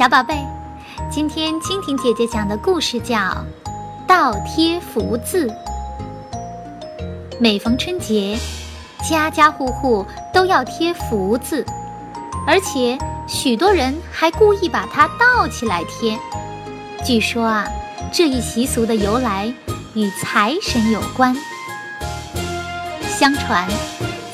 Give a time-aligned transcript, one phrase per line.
[0.00, 0.34] 小宝贝，
[1.10, 3.18] 今天蜻蜓姐姐讲的故事叫
[4.08, 5.46] 《倒贴福字》。
[7.38, 8.38] 每逢春节，
[9.06, 11.66] 家家户户都要贴福字，
[12.46, 12.96] 而且
[13.28, 16.18] 许多人还故意把它倒起来贴。
[17.04, 17.68] 据说啊，
[18.10, 19.52] 这一习俗的由来
[19.92, 21.36] 与财神有关。
[23.06, 23.68] 相传，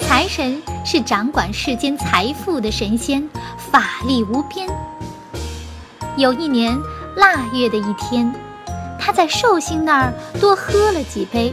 [0.00, 3.28] 财神是掌管世间财富的神仙，
[3.72, 4.68] 法力无边。
[6.16, 6.80] 有一年
[7.14, 8.32] 腊月的一天，
[8.98, 11.52] 他在寿星那儿多喝了几杯，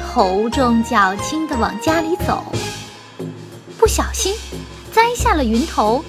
[0.00, 2.42] 头重脚轻地往家里走，
[3.78, 4.34] 不小心
[4.90, 6.02] 栽下了云头，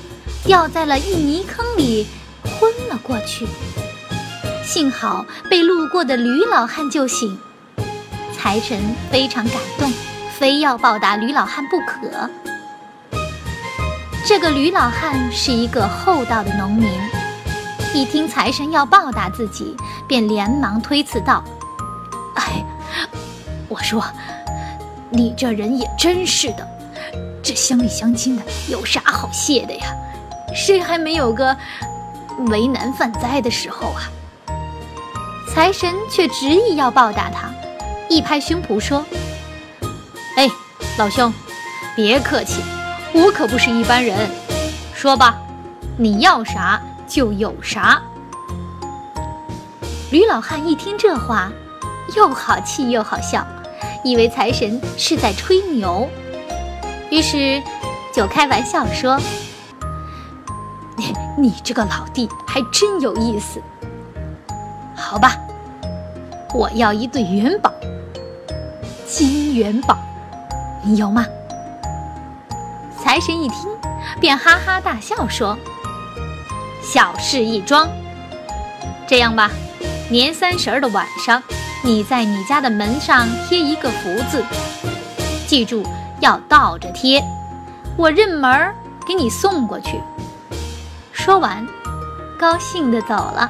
[0.45, 2.08] 掉在了一泥坑里，
[2.44, 3.45] 昏了过去。
[4.64, 7.38] 幸好被路过的吕老汉救醒，
[8.31, 8.80] 财神
[9.12, 9.92] 非常感动，
[10.39, 12.30] 非要报答吕老汉不可。
[14.25, 16.89] 这个吕老汉是一个厚道的农民。
[17.94, 19.75] 一听财神要报答自己，
[20.08, 21.44] 便连忙推辞道
[22.36, 22.64] ：“哎，
[23.67, 24.02] 我说，
[25.09, 26.66] 你这人也真是的，
[27.44, 29.94] 这乡里乡亲的有啥好谢的呀？
[30.56, 31.56] 谁还没有个
[32.47, 34.08] 为难犯灾的时候啊？”
[35.53, 37.52] 财神却执意要报答他，
[38.08, 39.06] 一拍胸脯说
[40.38, 40.50] ：“哎，
[40.97, 41.34] 老兄，
[41.94, 42.62] 别客气，
[43.14, 44.30] 我可不是一般人。
[44.94, 45.38] 说吧，
[45.97, 46.81] 你要啥？”
[47.12, 48.02] 就有啥。
[50.12, 51.52] 吕老汉一听这话，
[52.16, 53.45] 又好气又好笑，
[54.02, 56.09] 以为财神是在吹牛，
[57.09, 57.62] 于是
[58.14, 59.20] 就开玩笑说
[60.95, 63.62] ：“你 你这个老弟还真有意思。
[64.96, 65.36] 好吧，
[66.53, 67.73] 我要一对元宝，
[69.06, 69.98] 金元宝，
[70.81, 71.25] 你有吗？”
[72.97, 73.69] 财神一听，
[74.22, 75.58] 便哈哈大笑说。
[76.81, 77.90] 小事一桩，
[79.08, 79.50] 这样吧，
[80.09, 81.42] 年三十儿的晚上，
[81.84, 84.44] 你在你家的门上贴一个福字，
[85.47, 85.86] 记住
[86.20, 87.24] 要倒着贴，
[87.96, 88.75] 我认门儿
[89.08, 90.00] 给你送过去。
[91.12, 91.66] 说完，
[92.38, 93.50] 高兴地走了。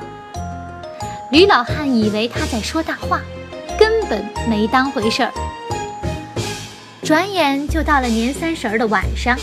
[1.31, 3.22] 吕老汉以为他在说大话，
[3.80, 5.31] 根本没当回事儿。
[7.02, 9.38] 转眼就到了年三十儿的晚上，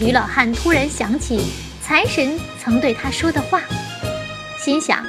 [0.00, 1.67] 吕老汉突然想起。
[1.88, 3.62] 财神曾对他说的话，
[4.58, 5.02] 心想：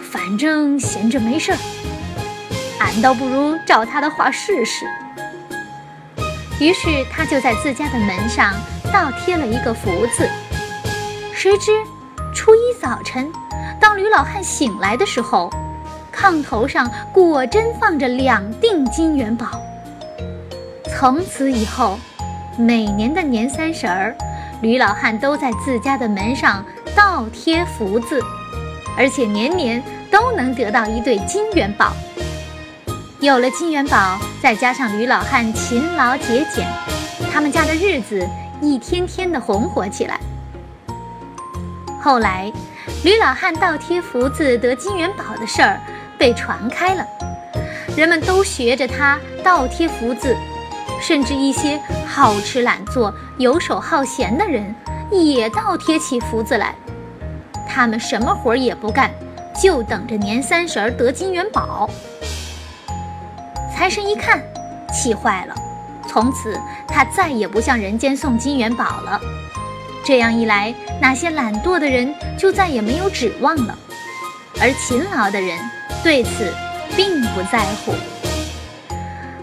[0.00, 1.58] 反正闲着没事儿，
[2.78, 4.86] 俺倒不如照他的话试试。
[6.60, 8.54] 于是他就在自家的门上
[8.92, 10.30] 倒贴了一个福字。
[11.34, 11.72] 谁知
[12.32, 13.28] 初一早晨，
[13.80, 15.50] 当吕老汉醒来的时候，
[16.14, 19.60] 炕头上果真放着两锭金元宝。
[20.96, 21.98] 从此以后，
[22.56, 24.16] 每年的年三十儿。
[24.64, 26.64] 吕老汉都在自家的门上
[26.96, 28.18] 倒贴福字，
[28.96, 31.92] 而且年年都能得到一对金元宝。
[33.20, 36.66] 有了金元宝，再加上吕老汉勤劳节俭，
[37.30, 38.26] 他们家的日子
[38.62, 40.18] 一天天的红火起来。
[42.00, 42.50] 后来，
[43.04, 45.78] 吕老汉倒贴福字得金元宝的事儿
[46.16, 47.06] 被传开了，
[47.98, 50.34] 人们都学着他倒贴福字。
[51.00, 54.74] 甚至一些好吃懒做、游手好闲的人，
[55.10, 56.74] 也倒贴起福字来。
[57.68, 59.10] 他们什么活也不干，
[59.60, 61.90] 就等着年三十儿得金元宝。
[63.74, 64.42] 财神一看，
[64.92, 65.54] 气坏了，
[66.08, 69.20] 从此他再也不向人间送金元宝了。
[70.04, 73.76] 这样一来，那些懒惰的人就再也没有指望了，
[74.60, 75.58] 而勤劳的人
[76.02, 76.52] 对此
[76.96, 77.92] 并不在乎。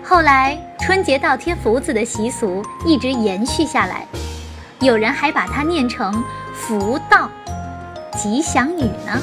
[0.03, 0.57] 后来。
[0.81, 4.05] 春节倒贴福字的习俗一直延续下来，
[4.79, 6.11] 有人还把它念成
[6.55, 7.29] “福到”，
[8.17, 9.21] 吉祥语呢。